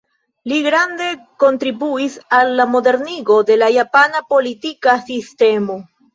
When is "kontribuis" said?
1.43-2.15